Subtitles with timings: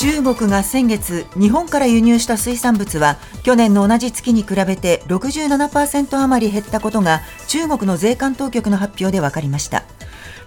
[0.00, 9.84] 中国が先月日本から輸入した水産物は去年の同じ月に比べて67%余り減ったことが中国の税関当局の発表で分かりました。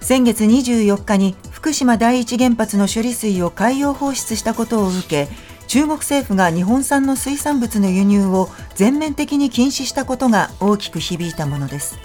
[0.02, 5.28] 先月24日に福島第一原発の処理水を海洋放出したことを受け
[5.68, 12.00] 中国政府が日本産の水産物の輸入を全面的に禁止したことが大きく響いたものです。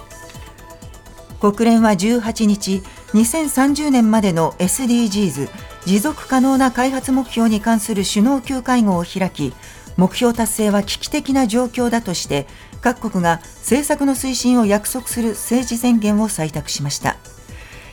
[1.40, 2.82] 国連は18日
[3.14, 5.48] 2030年までの SDGs
[5.86, 9.54] 持続可能な開発目標に関する首脳級会合を開き
[9.96, 12.46] 目標達成は危機的な状況だとして
[12.80, 17.16] 各国が政策の推進を約束する政治宣言を採択しました。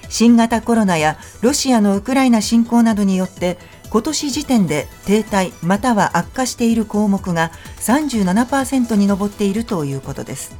[0.07, 3.57] 新型コロナやロシアのウクライナ侵攻などによって
[3.89, 10.55] 今年時点で停滞または悪化している項目が37%に上っているということです。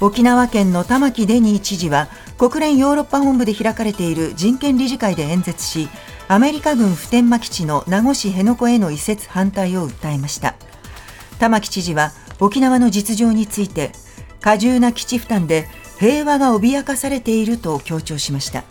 [0.00, 2.08] 沖縄県の玉城デニー知事は
[2.40, 5.90] 国連ヨーロッパ本部で開かれている人権理事会で演説し
[6.26, 10.54] アメリカ軍普天間基地の名護市辺野古への移設反対を訴えました。
[11.38, 13.92] 玉城知事は沖縄の実情について
[14.40, 18.64] 過重な基地負担で平和が脅かされていると強調しました。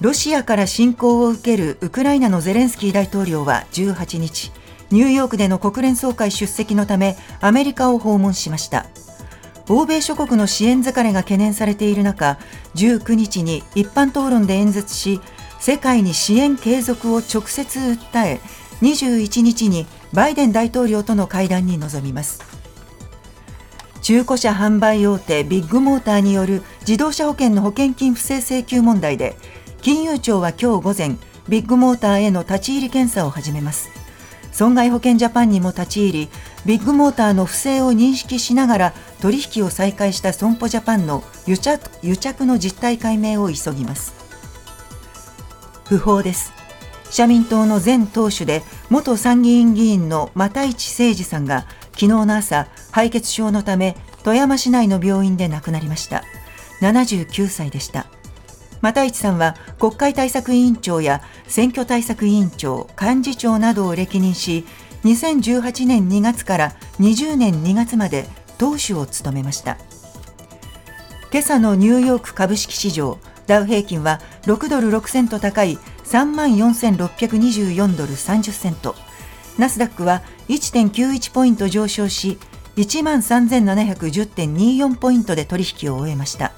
[0.00, 4.50] ロシアから侵攻を受けるウクライナのゼレンスキー大統領は18日
[4.90, 8.86] ニューヨークでの国連総会出席のためアメリカを訪問しました。
[9.70, 12.38] 欧米諸国の支援疲れが懸念されている中
[12.74, 15.20] 19日に一般討論で演説し
[15.60, 18.40] 世界に支援継続を直接訴え
[18.80, 22.40] 21日にバイデン大統領との会談に臨みます。
[24.00, 29.36] 中古車販売大手ビッグモーターによる自動車保険の保険金不正請求問題で
[29.82, 31.16] 金融庁は今日午前
[31.48, 33.90] ビッグモーターへの立ち入り検査を始めます。
[34.50, 36.28] 損害保険ジャパンにも立ち入り
[36.64, 44.14] ビッグモーターの不正を認識しながら取引を再開した損保ジャパンの癒着癒着の実態解明を急ぎます。
[45.86, 46.52] 訃報です。
[47.10, 56.22] 社民党の前党首で元参議院議員の又市誠二さんが昨日の朝敗血症のため富山市内の病院で亡くなりました。
[56.82, 58.06] 79歳でした。
[58.82, 64.64] 又市さんは国会対策委員長や選挙対策委員長、幹事長などを歴任し、
[65.04, 68.26] 2018年2月から20年2月まで
[68.58, 69.78] 党首を務めました。
[71.30, 78.94] 今朝のニューヨーク株式市場、ダウ平均は6ドル6セント高い3万4624ドル30セント、
[79.58, 82.38] ナスダックは1.91ポイント上昇し、
[82.76, 86.52] 1万3710.24ポイントで取引を終えました。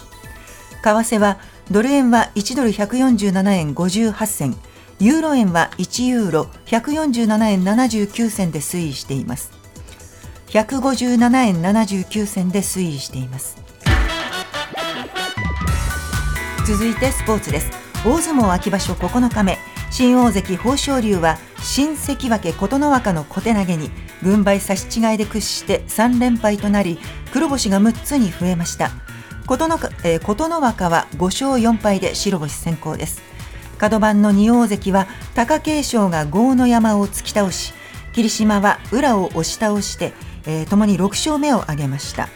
[0.83, 1.39] 為替は
[1.71, 4.57] ドル円は1ドル147円58銭、
[4.99, 9.60] ユーロ円は1ユーロ147円79銭で推移しています。
[10.51, 13.57] 157円79銭で推移しています。
[16.67, 17.71] 続いてスポーツです。
[18.05, 19.59] 大相撲秋場所9日目、
[19.93, 23.91] 新大関豊昇龍は新関脇琴ノ若の小手投げに
[24.25, 26.99] 軍配差し違いで屈して3連敗となり
[27.33, 28.91] 黒星が6つに増えました
[29.47, 33.21] 琴ノ,、えー、琴ノ若は5勝4敗で白星先行です
[33.79, 37.75] 角番の2大関は貴景勝が豪ノ山を突き倒し
[38.13, 40.13] 霧島は宇良を押し倒して、
[40.47, 42.29] えー、共に6勝目を挙げました。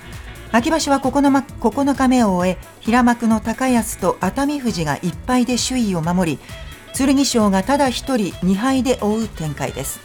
[0.53, 1.11] 秋場所は 9,
[1.59, 6.39] 9日目を終え平幕の高安と熱海富士が1敗で首位を守り
[6.97, 8.17] 剣翔がただ1人
[8.47, 9.99] 2敗で追う展開です。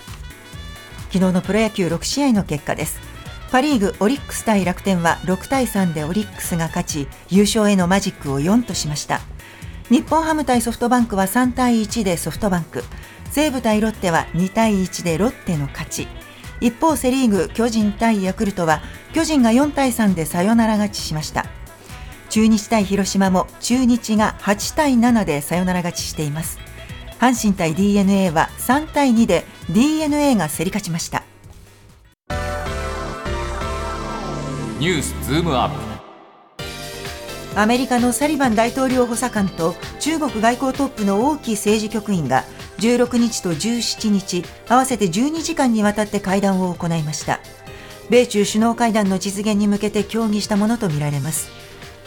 [1.11, 2.99] 昨日のプロ野球6試合の結果です。
[3.51, 9.21] パ・リーグオリックス対楽天は6対3でオリックスが勝ち優勝へのマジックを4としました。
[9.89, 12.83] 日本ハム対ソフトバンクは3対1でソフトバンク。
[13.31, 16.07] 西武対ロッテは2対1でロッテの勝ち。
[16.61, 18.81] 一方セ・リーグ巨人対ヤクルトは
[19.13, 21.45] 巨人が4対3でサヨナラ勝ちしました。
[22.29, 26.59] 中日対広島も中日が8対7でサヨナラ勝ちしています。
[27.19, 31.23] 阪神対 d n a は3対2で d n a が競り勝ちました。
[34.79, 35.99] ニュースズームアップ。
[37.59, 42.45] アメリカのサリバン大統領補佐官と中国外交トップの王毅政治局員が
[42.79, 47.39] 16日と17日合わせて12時間にわたって会談を行いました。
[48.09, 51.49] 米中首脳会談の実現に向けて協議したものとみられます。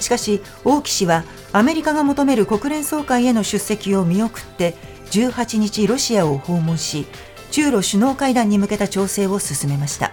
[0.00, 4.74] しかし王毅氏はアメリカが求める国連総会への出席を見送って
[5.10, 7.06] 18日ロシアを訪問し
[7.52, 10.12] 中ロ首脳会談に向けた調整を進めました。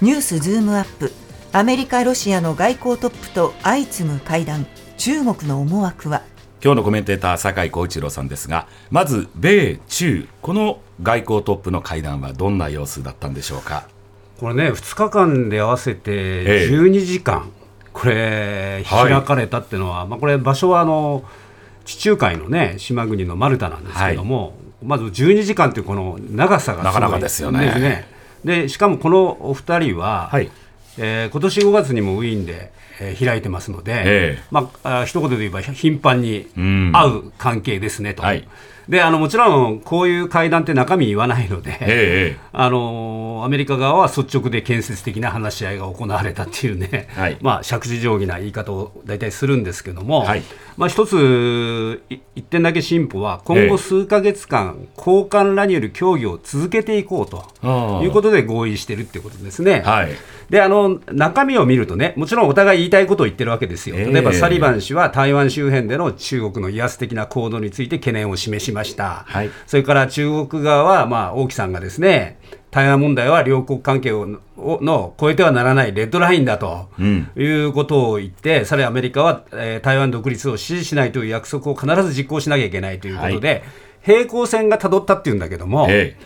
[0.00, 1.12] ニュースズームアップ
[1.52, 4.66] アメリカ、ロシアの外交トップと相次ぐ会談、
[4.96, 6.22] 中国の思惑は？
[6.62, 13.88] 今日のコメンテーター酒井浩一郎さんですがまず米中この外交トップの会談はどんな様子だったんでしょうか？
[14.38, 17.50] これね2日間で合わせて12時間、
[17.94, 21.24] これ開かれたっていうのは、はい、まあ、これ場所はあの
[21.86, 24.52] 地中海のね島国のマルタなんですけども、はい。
[24.82, 28.06] まず12時間というこの長さがなかなかですよね。
[28.44, 30.50] でしかもこのお二人は、はい
[31.02, 32.70] えー、今年5月にもウィーンで、
[33.00, 34.02] えー、開いてますので、え
[34.38, 34.42] え。
[34.50, 36.92] まあ、あ一言で言えば頻繁にうん。
[36.94, 38.22] 会う関係ですねと。
[38.22, 38.46] はい
[38.90, 47.36] であのもちろんこういう会談って中身言わないので、ええ あのアメリカ側は率直で建設的な話し合いが行われたっていうね、はい。
[47.40, 50.42] まあ、釈字定規な言い方を大体するんですけども、はい。
[50.76, 59.82] まあ、一つ、い一点だけ進歩は、今ええ後数か月間、交換らによる協議を続けていこうということで合意してるってことですね。
[59.84, 60.10] はい。
[60.50, 64.12] であの中身を見るとね、もちろんお互い言いたいことを言ってるわけですよ、ええ。
[64.12, 69.50] 例えばサリバン氏は台湾周辺での中国の威圧的な行動について懸念を示しました、はい。
[69.66, 72.38] それから中国側は、まあ、王毅さんがですね、
[72.70, 77.30] 台湾問題は両国関係ををの超えてはならないレッドラインだと、うん。
[77.36, 83.62] いうことを言って、さらにアメリカは、えー台湾独立を支持しないという約束を必ず実行しなきゃいけないということで、
[84.02, 86.16] 平行線がたどったっていうんだけども、え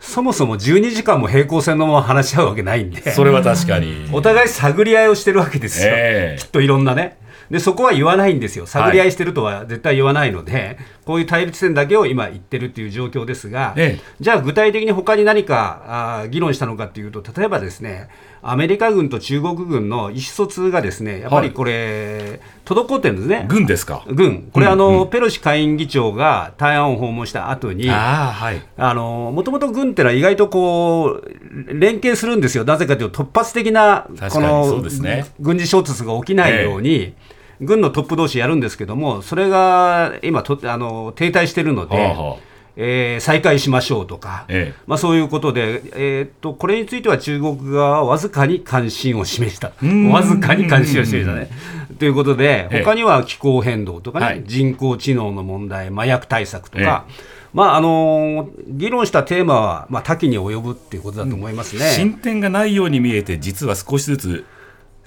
[0.00, 3.02] そもそも12時間も平行線のまま話し合うわけないんで。
[3.04, 4.08] えそれは確かに。
[4.12, 6.40] お互い探り合いをしてるわけですよ、ええ。
[6.40, 7.18] きっといろんなね。
[7.50, 14.04] でそこは言わないんですよ、探り合いしてるとは絶対言わないので、こういう対立点だけを今言ってるっていう状況ですが、ええ。
[14.20, 15.82] じゃあ具体的に他に何か
[16.20, 18.08] あー議論したのかっていうと、例えばですね、
[18.42, 23.46] アメリカ軍と中国軍の意思疎通がですね、やっぱりこれ、滞ってるんですね。
[23.48, 24.04] 軍ですか？
[24.06, 28.62] 軍、これ、うんあの、ペロシ下院議長が台湾を訪問した後に、ああはい。
[28.76, 37.14] あのもともと軍ってのは意外とこう連携するんですよ、なぜかというと、突発的なこのね軍事衝突が起きないように、
[37.60, 42.36] 軍のトップ同士やるんですけども、それが今とあの、停滞してるので、はあはあ。
[42.80, 44.80] えー再開しましょうとか、ええ。
[44.86, 50.10] まあ、そういうことで、えーっと、これについては中国側はわずかに関心を示した、ん。
[50.10, 51.50] わずかに関心を示したね。
[51.98, 52.84] ということで、ええ。
[52.84, 54.44] 他には気候変動とかね、はい。
[54.46, 57.06] 人工知能の問題、麻薬対策とか、
[57.52, 61.90] まああのー議論したテーマは、まあ、多岐に及ぶっていうことだと思いますね。
[61.90, 64.44] 進展がないように見えて実は少しずつ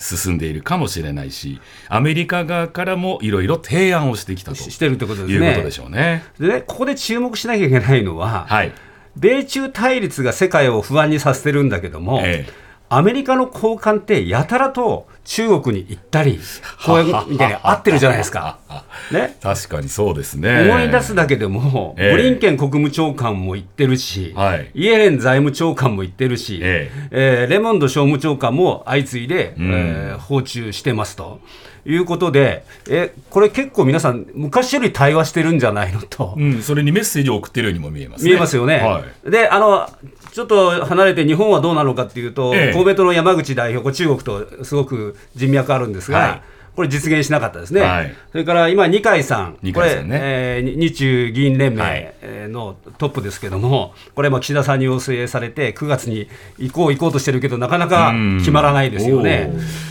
[0.02, 5.48] 進んでいるかもしれないしアメリカ側からもいろいろ提案をしてきたとししてるってことですね。
[5.48, 6.24] いうことでしょうね。
[6.40, 8.74] でねここで注目しなきゃいけないのは、はい、
[9.16, 16.38] 米中対立が世界を不安にさせてるんだけども、ええアメリカの高官ってやたらと中国に行ったり、
[16.86, 18.58] こういうみたいに会ってるじゃないですか。
[19.12, 20.70] ね、確かにそうですね。
[20.70, 31.40] 思い出すだけでも、ええブリンケン国務長官も行ってるし、はいイエレン財務長官も行ってるし、ええーレモンド商務長官も相次いで、んえー訪中してますと
[31.86, 36.36] いうことで、えこれ結構皆さん、昔より対話してるんじゃないのと。
[36.38, 38.32] うん、それにメッセージを送ってるようにも見えますね。
[38.32, 39.90] 見えますよね、はいであの
[40.32, 42.74] ちょっと離れて日本はどうなのかっていうと、ええ。
[42.74, 46.42] 公明党の山口代表、中国とすごく人脈あるんですが、はい。
[46.76, 48.16] これ、実現しなかったですね、はい。
[48.32, 52.14] それから今、二階さん、二これ、えー日中議員連盟
[52.48, 58.38] のトップですけども、これ、まあ岸田さんに要請されて、9月に行こう行こうとしてるけど、なかなかうん。
[58.40, 59.52] 決まらないですよね。
[59.54, 59.91] おー。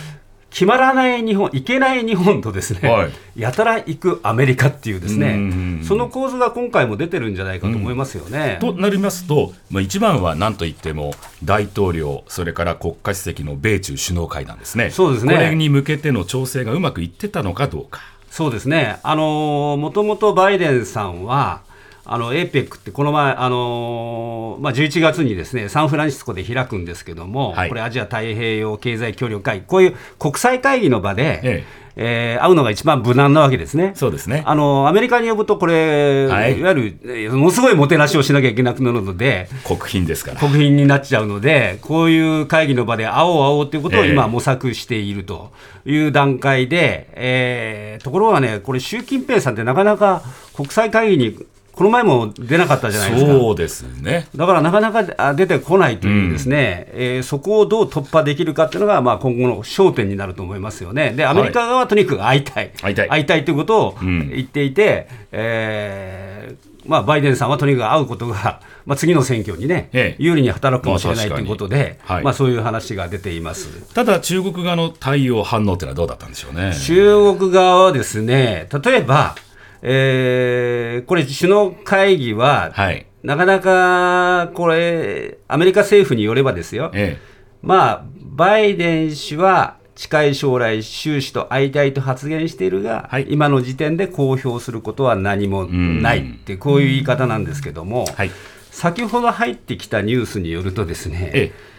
[0.51, 3.11] 決まらない日本、行けない日本とですね、はい。
[3.35, 8.57] やたら行くアメリカっていうですね、うんその構図が今回も出てるんじゃないかと思いますよね。
[8.61, 11.13] となりますと、まあ、一番は何といっても
[11.43, 15.33] 大統領、それから国家主席の米中首脳会談ですね、そうですね。
[15.33, 18.01] これに向けての調整がうまくいってたのかどうか。
[18.29, 21.61] そうですね、あのもともとバイデンさんは、
[22.05, 31.65] あの APEC ってこの前、あのまあ、11月にですねサンフランシスコで開くんですけども、はいこれ、アジア太平洋経済協力会議、こういう国際会議の場で、え
[31.95, 33.91] えー会うのが一番無難なわけですね。
[33.95, 34.43] そうですね。
[34.45, 40.39] あのアメリカに呼ぶと、これ、はいい、わゆるえーものすごいもてなしをしなきゃいけなくなるので、国賓ですから。
[40.39, 45.51] 国賓になっちゃうので、こういう会議の場で会おう会おうということをええ今、模索していると
[45.85, 50.23] いう段階で、えーところがね、これ、習近平さんってなかなか
[50.55, 51.37] 国際会議に、
[51.81, 53.31] この前も出なかったじゃないですか。
[53.31, 54.27] そうですね。
[54.35, 61.13] だからなかなかあ出てこないというですね、えーそこをどう突破できるかっていうのが、まあ、今後の焦点になると思いますよね。
[61.15, 62.71] で、アメリカ側はとにかく会いたい。
[62.79, 73.69] 会いたいということをうん言っていて、えーまあ、バイデンさんはとにかく会うことが、 まあ、次の選挙にね、ええ有利に働くかもしれないとまあいうことで、はいまあ、そういう話が出ています。
[73.95, 76.75] ただ、中国側の対応、反応というのはどうだったんでしょうね。
[76.75, 79.35] 中国側はですね、例えば、
[79.81, 83.05] えーこれ、首脳会議は、はい。
[83.23, 87.17] なかなかこれ、アメリカ政府によればですよ、え
[87.61, 98.31] まあ、バイデン氏は近い将来、習氏と会いたいと発言しているが、はい今の時点で公表することは何もないって、こういう言い方なんですけども、えはい。
[98.71, 101.71] 先ほど入ってきたニュースによるとですね、ええ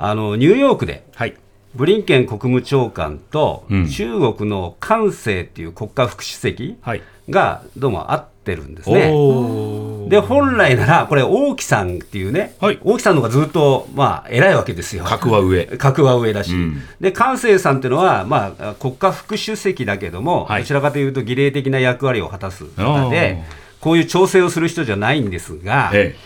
[0.00, 1.34] あのニューヨークではい。
[1.74, 7.02] ブリンケン国務長官とうん中国の韓正っていう国家副主席はい。
[7.30, 9.12] がどうも会ってるんですね。
[10.08, 15.04] で本来なら、これ、王毅さんっていうね、はい王毅さんの方がずっと、まあ、偉いわけですよ。
[15.04, 15.66] 格は上。
[15.66, 26.16] 格は上だし、うんで関西さんっていうのは、まあ、国家副主席だけども、はいどちらかというと儀礼的な役割を果たす方であ、こういう調整をする人じゃないんですが、え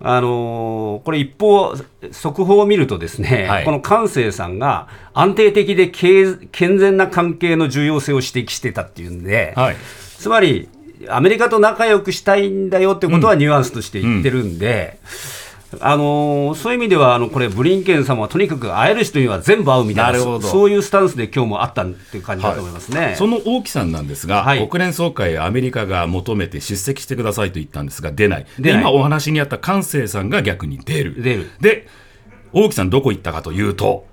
[0.00, 1.74] あのーこれ、一方、
[2.12, 9.76] 速報を見ると、ですね、はいこの関西さんが安定的で健健全な関係の重要性を指摘してたっていうんで、はい。
[10.28, 10.68] つまり、
[11.08, 14.98] アメリカと仲良くしたいんだよってことはニュアンスとして言ってるんで、
[15.80, 23.14] あのーそういう意味では、あのこれ、ブリンケンさんはとにかく会える人には全部会うみたいな、そういうスタンスで今日もあったっていう感じだと思いますね。
[23.16, 24.68] その王毅さんなんですが、はい。
[24.68, 31.50] 国連総会、アメリカが求めて出席してくださいと言ったんですが、出ない、で今お話にあった関西さんが逆に出る、出る。
[31.60, 31.86] で
[32.52, 34.06] 王毅さん、どこ行ったかというと、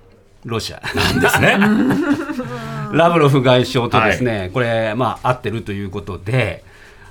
[0.46, 0.80] ロシア。
[0.94, 1.58] なんですね。
[2.92, 6.64] ラブロフ外相とですね、これ、まあ、会ってるということで、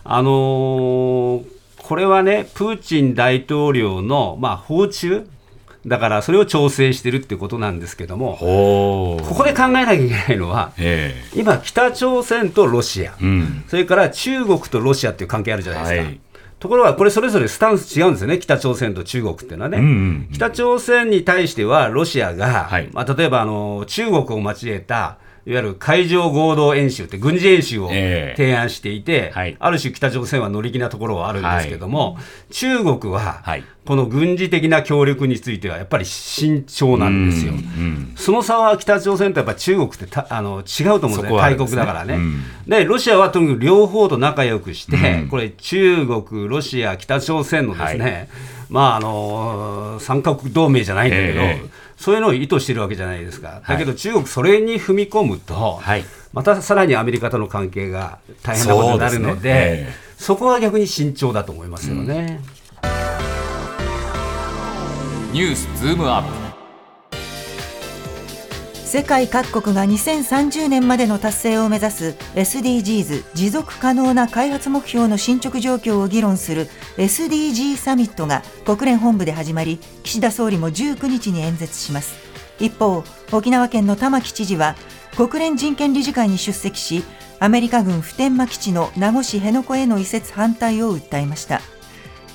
[0.04, 1.56] あのー
[1.86, 5.28] これはね、プーチン大統領の、まあ、訪中、
[5.86, 16.02] だからそれを調整してるってことなんですけども、ほここで考えなきゃいけないのは、え今、北朝鮮とロシア、えうん、それから中国とロシアっていう関係あるじゃないですか。
[16.02, 16.20] はい。
[16.58, 19.78] ところが、これ、それぞれスタンス違うんですよね、北朝鮮と中国っていうのはね。
[19.78, 22.90] うんうん北朝鮮に対しては、ロシアが、はい。
[22.92, 28.36] まあ、例えばあの中国を交えた、いわゆる海上合同演習って、軍事演習をええ。
[28.36, 29.56] 提案していて、はい。
[29.60, 32.18] ある種、北朝鮮は乗り気なところはあるんですけども、
[32.50, 33.64] 中国は、はい。
[33.86, 37.54] この軍事的な協力については、やっぱり慎重なんですよ。
[37.54, 42.16] うんその差は北朝鮮とやっぱ中国ってたあの違うと思うんですね、大国だからね。
[42.16, 42.44] うん。
[42.66, 45.28] で、ロシアはとにかく両方と仲良くして、うん。
[45.28, 48.30] これ、中国、ロシア、北朝鮮のですね、
[48.70, 53.62] まああの三カ国同盟じゃないんだけど、ええそういうのを意図してるわけじゃないですか。
[53.68, 56.06] だけど、中国、それに踏み込むと、はい。
[56.34, 59.50] またさらにアメリカとの関係が大変なことになるので、そね。
[59.50, 59.94] ええ。
[60.18, 62.42] そこは逆に慎重だと思いますよね。
[65.32, 66.45] ニュースズームアップ
[68.96, 82.16] 世界各国が2030年までの達成を目指す SDGs 持続可能な開発目標の進捗状況を議論する SDG サミットが国連本部で始まり岸田総理も19日に演説します。
[82.58, 84.78] 一方沖縄県の玉城知事は
[85.18, 87.04] 国連人権理事会に出席し
[87.42, 91.60] アメリカ軍普天間基地の名護市辺野古への移設反対を訴えました。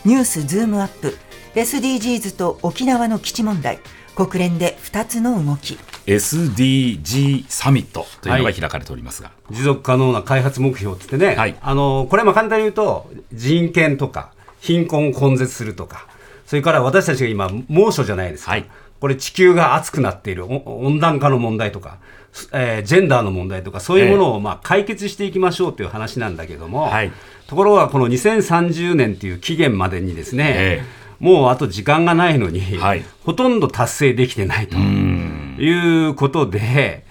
[0.05, 1.17] ニュースズームアップ
[1.55, 3.79] SDGs と沖縄の基地問題
[4.15, 5.79] 国連で2つの動き。
[6.17, 11.57] SDG サミットというのが開かれておりますが、持続可能な開発目標っつってね、はい。
[11.61, 16.07] あのこれも簡単に言うと、人権とか貧困を根絶するとか、
[16.47, 18.67] それから私たちが今、猛暑じゃないですか、はい。
[19.01, 21.99] これ、地球が熱くなっているお温暖化の問題とか、
[22.33, 27.13] すえージェンダーの問題とか、そういうものをまあ解決していきましょうという話なんだけども、はい。
[27.47, 30.83] ところがこの2030年という期限までにですね、え
[31.21, 33.05] もうあと時間がないのに、はい。
[33.25, 34.77] ほとんど達成できてないと。
[34.77, 37.05] いうことで、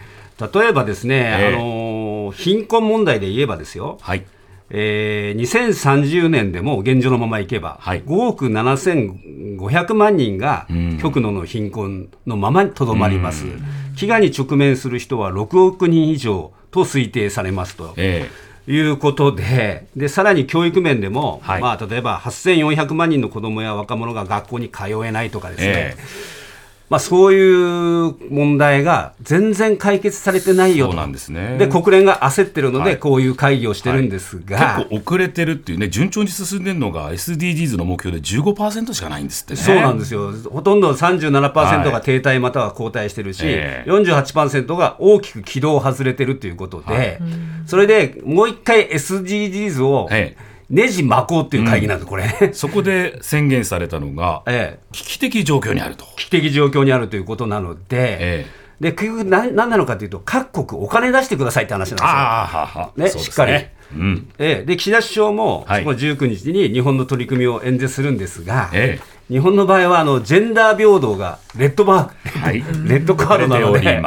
[0.53, 1.55] 例えばですね、ええ。
[1.55, 4.25] あの貧困問題で言えばですよ、はい、
[4.71, 8.03] えー2030年でも現状のままいけば、はい。
[8.03, 10.97] 5億7500万人がん。
[10.99, 13.45] 極度の貧困のままにとどまります、
[13.95, 17.93] 飢餓に直面する人は6億人以上と推定されますと。
[17.95, 18.27] え
[18.69, 21.61] いうことで、でさらに教育面でも、はい。
[21.61, 25.97] まあ、例えば8400万人の子どもや若者が学校に通えないとかですね、え
[26.89, 31.57] まあ、そういう問題が全然解決されてないよと、そうなんですね。
[31.59, 32.97] で国連が焦ってるので、はい。
[32.97, 39.59] こういう会議をしてるんですえが、結構遅れてるっていうね、順調に進んでるのが SDGs の目標で15%しかないんですってね。
[39.59, 41.91] そうなんですよ、ほとんど37%はい。
[41.91, 43.89] が停滞または後退してるし、ええ。
[43.89, 47.19] 48%が大きく軌道を外れてるということで、はい。
[47.67, 50.35] それでもう一回 SDGs をえ
[50.69, 52.51] ねじ巻こうっていう会議なんです、これ。
[52.53, 54.85] そこで宣言されたのが、ええ。
[54.91, 56.05] 危機的状況にあると。
[56.15, 58.45] 危機的状況にあるということなので、え
[58.79, 62.07] で結局何、何なのかというと、各国お金出してくださいって話なんですよ。
[62.07, 63.65] ああ、ははねそうですしっかり。
[63.95, 64.29] うん。
[64.37, 64.63] ええ。
[64.63, 65.81] で岸田首相も、はい。
[65.81, 68.99] そこの19日に日本の取り組みを演説するんですが、え
[69.29, 72.59] 日本の場合はあのジェンダー平等がレッドバー、はい。
[72.87, 74.01] レッドカードなので。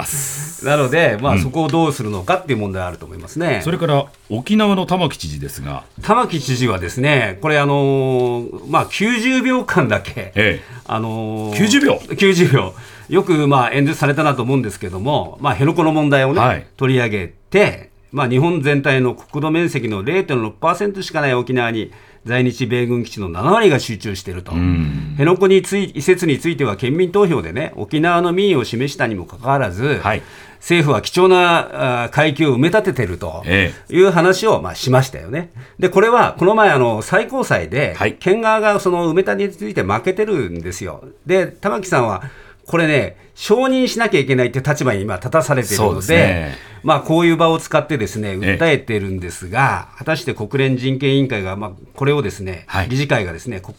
[0.64, 1.40] なので、まあ、うん。
[1.40, 3.60] そこをどうするのかっていう問題あると思いますね。
[3.64, 10.60] それから沖縄の玉城知事ですが、玉城知事はですね、これ、あのーまあ、90秒間だけ、ええ。
[10.86, 12.74] あのー90秒？90秒、
[13.08, 16.66] よくまあ演説されたなと思うんですけども、まあ、辺野古の問題をね、はい。
[16.76, 21.90] 取り上げて、まあ、日本全体の国土面積の0.6%しかない沖縄に、
[22.24, 25.16] 在日米軍基地の7割が集中していると、ん。
[25.18, 30.22] 辺野古につい移設については県民投票でね、沖縄の民意を示したにもかかわらず、はい。
[30.58, 35.50] 政府は貴重なあ階級を埋め立ててるとえいう話をまあしましたよね。
[35.80, 41.02] で、これはこの前、あの最高裁ではい、県側がその埋め立てについて負けてるんですよ。
[41.26, 42.22] で、玉木さんは、
[42.64, 52.88] これね、承認しなきゃいけないっていう立場に今、立たされているので、ですねまあ、こういう場を使ってですね、え訴えてるんですが、果たして国連人権委員会が、まあ、これをですね、はい。
[52.88, 53.74] 理事会がですね、こ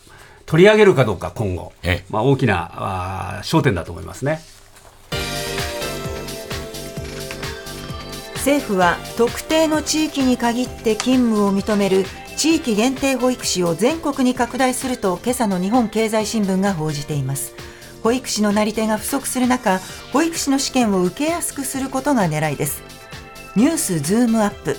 [0.45, 2.05] 取り上げるかどうか、今後、ええ。
[2.09, 4.41] まあ、大きなあー焦点だと思いますね。
[8.35, 12.03] 政府は特定の地域に限って勤務を認める
[12.35, 17.55] 地域限定保育士を全国に拡大すると今朝の日本経済新聞が報じています。
[18.03, 19.79] 保育士のなり手が不足する中
[20.11, 22.83] 保育士の試験を受けやすくすることが狙いです
[23.55, 24.75] ニュースズームアップ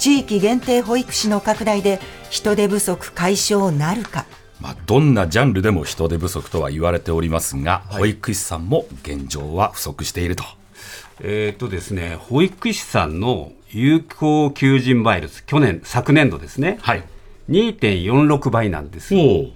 [0.00, 4.26] 地域限定保育士の拡大で人手不足解消なるか
[4.60, 10.44] まあ、どんなジャンルでも人手不足とは言われておりますが、保育士さんも現状は不足していると。
[11.20, 17.04] えーっとですね、保育士さんの有効求人倍率、去年、昨年度ですね、はい。
[17.50, 19.20] 2.46倍なんですよ。
[19.20, 19.52] お1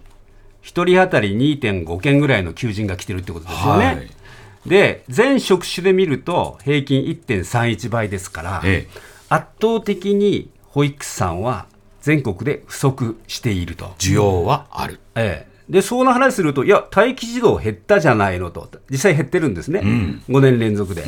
[0.62, 3.86] 人当たり2.5件ぐらいの求人が来てるってことですよね。
[3.86, 4.19] はい
[4.66, 11.66] で、全職種で見ると平均1.31倍ですから、ええ圧倒的に保育士さんは
[12.00, 13.94] 全国で不足していると。
[13.98, 14.98] 需要はある。
[15.14, 19.80] ええ、で、その話すると、いや、待機児童減ったじゃないのと、実際減ってるんですね、
[20.28, 21.04] 5年連続で、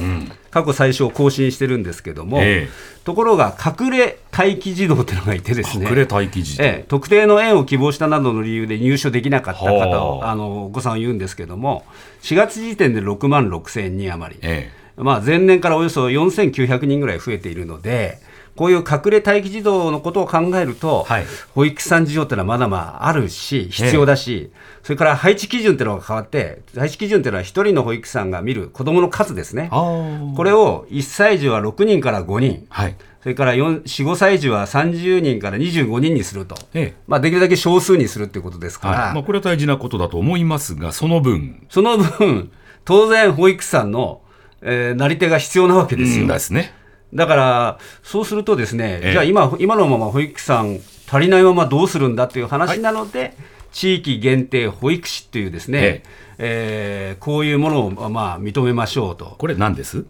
[0.50, 2.68] 過去最少を更新してるんですけども、え
[3.04, 6.64] ところが、隠れ待機児童っていうのがいてですね、隠れ待機児童。
[6.64, 6.84] ええ。
[6.86, 11.84] 特定の園を希望したなどの理由で入所できなかった方を、はああのお子さんを言うんですけども、
[12.22, 14.40] 4月時点で6万6000人余り。
[14.42, 18.18] えまあ、前年からおよそ4900人ぐらい増えているので、
[18.56, 21.24] こういう隠れ待機児童のことを考えると、はい。
[21.54, 24.50] 保育士さん事情っていうのはまだまああるし、必要だし、
[24.82, 29.68] それから配置基準っていうのが変わって、配置基準っていうのは1人の保育士さんが見る子どもの数ですね。
[29.70, 32.96] これを1歳児は6人から5人、はい。
[33.22, 36.94] それから4、4 5歳児は30人から25人にすると、ええ。
[37.06, 39.14] まあ、できるだけ少数にするっていうことですから、はい。
[39.14, 42.50] まあ、これは大事なことだと思いますが、その分、その分、
[42.84, 44.22] 当然、保育士さんの、
[44.60, 46.22] えーなり手が必要なわけですよ。
[46.22, 46.74] うんですね。
[47.14, 49.12] だから、そうするとですね、ええ。
[49.12, 53.36] じゃあ今、今のまま保育士さん足りないままどうするんだっていう話なので、
[53.70, 56.02] 地域限定保育士っていうですね、え
[56.38, 57.16] え。
[57.20, 59.36] ーこういうものをまあ認めましょうと。
[59.38, 60.04] これ何です？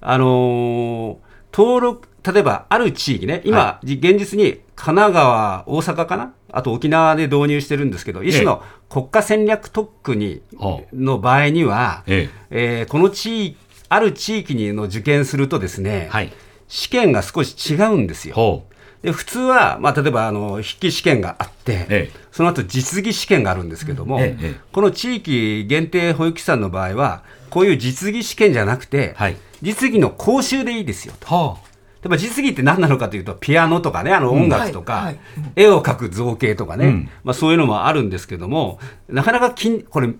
[0.00, 10.86] あのー登録、例えばある地域ね、今、はじ現実に神奈川、大阪かな、あと沖縄で導入してるんですけど、一種の国家戦略特区に、はあ。
[10.92, 12.28] の場合には、え。
[12.50, 13.56] えーこの地域、
[13.88, 16.32] ある地域にの受験するとですね、はい。
[16.68, 18.64] 試験が少し違うんですよ。
[19.02, 22.28] で普通は、まあ、例えばあの筆記試験があって、ええ。
[22.32, 29.36] その後実技試験があるんですけども、えこの地域限定保育士さんの場合は、こういう実技試験じゃなくて、はい。
[29.62, 31.34] 実技の講習でいいですよと。
[31.34, 31.56] は
[32.00, 35.18] 例えば実技って何なのかというと、ピアノとかね、あの音楽とか、はいはい。
[35.56, 37.10] 絵を描く造形とかね、うん。
[37.24, 38.78] まあ、そういうのもあるんですけども、
[39.08, 40.10] なかなか緊これ、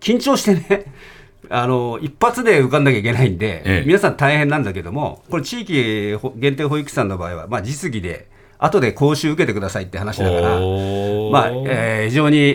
[0.00, 0.92] 緊張してね、
[1.50, 8.28] あの一発で受かんなきゃいけないんで、ええ皆さん大変なんだけども、これ、地域ほ限定保育士さんの場合は、まあ、実技で、
[8.58, 10.58] 後で講習受けてくださいって話だから、まあ
[11.66, 12.52] えー非常に、え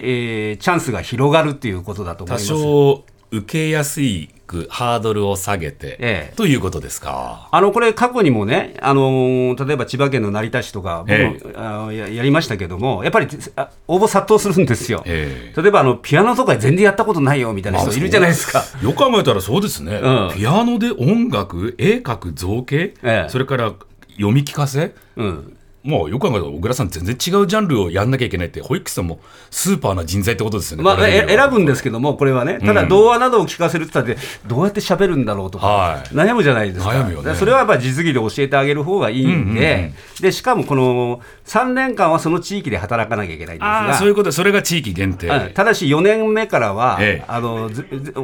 [0.53, 2.47] ーチャンスが広がるっていうことだと思い多ます。
[2.47, 6.35] 少受けやすいくハードルを下げて、ええ。
[6.35, 7.47] ということですか？
[7.51, 11.53] あのこれ、過去にもね、あのー例えば千葉県の成田市とか、僕も、ええ。
[11.55, 15.03] あのややりましたけども、やっぱりあ応募殺到するんですよ。
[15.05, 18.63] え例えばあのピアノとか全然やったことないよみたいな人いるじゃないですか。
[18.83, 20.31] よく考えたらそうですね、うん。
[20.35, 23.29] ピアノで音楽、絵描く造形、ええ。
[23.29, 23.73] それから
[24.15, 30.83] 読み聞かせ、うん、もうよく考えたら小倉さん、全然違うジャンルをやんなきゃいけないって、保育士さんもスーパーな人材ってことですよね。
[30.83, 36.01] まあ、選ぶんですけども、これはね、ただ童話などを聞かせるって言ったって、どうやって喋るんだろうとか、はい。
[36.13, 37.33] 悩むじゃないですか、悩むよね。
[37.35, 44.29] それはやっぱり実技で教えてあげる方がいいんで、でしかもこの3年間はその地域で働かなきゃいけないんですがそういうこと。
[44.29, 45.29] で、それが地域限定。
[45.29, 45.53] はい。
[45.53, 47.25] ただし4年目からは、ええ。
[47.27, 47.71] あの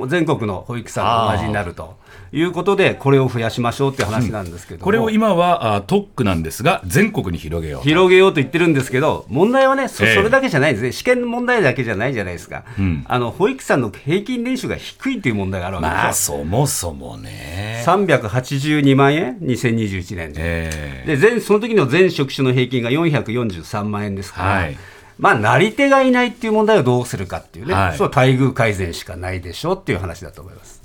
[0.07, 1.95] 全国の保育士さんと同じになると
[2.31, 4.79] いうことで、これを増やしましょうっていう話なんですけど。
[4.79, 7.87] も、これを今はあ特区なんですが、全国に広げようと。
[7.87, 10.15] 広げようと言ってるんですけど、問題はね、そええ。
[10.15, 13.05] それだけじゃないんですね、試験問題だけじゃないじゃないですか、ん。
[13.07, 16.37] あの保育士さんの平均年収が低いという問題があるわけまあ、ですよ。
[16.37, 17.83] そもそもね。
[17.85, 20.41] 382万円、2021年で。
[20.41, 21.15] ええ。
[21.15, 24.77] で全その時の全職種の平均が443万円ですから、はい。
[25.17, 27.97] まあ、なり手がいないっていう問題をどうするかっていうね、はい。
[27.97, 30.76] そう待遇改善しかないでしょうっていう話だと思います。